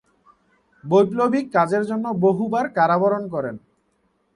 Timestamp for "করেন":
3.33-3.55